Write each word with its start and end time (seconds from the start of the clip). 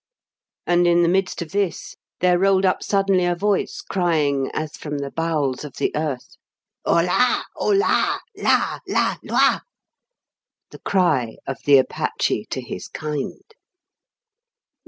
And 0.65 0.87
in 0.87 1.03
the 1.03 1.07
midst 1.07 1.43
of 1.43 1.51
this 1.51 1.95
there 2.21 2.39
rolled 2.39 2.65
up 2.65 2.81
suddenly 2.81 3.23
a 3.25 3.35
voice 3.35 3.81
crying, 3.81 4.49
as 4.51 4.75
from 4.75 4.97
the 4.97 5.11
bowels 5.11 5.63
of 5.63 5.75
the 5.77 5.95
earth, 5.95 6.37
"Hola! 6.83 7.43
Hola! 7.55 8.19
La 8.35 8.79
la! 8.87 9.17
loi!" 9.21 9.59
the 10.71 10.79
cry 10.79 11.37
of 11.45 11.57
the 11.65 11.77
Apache 11.77 12.45
to 12.49 12.61
his 12.61 12.87
kind. 12.87 13.43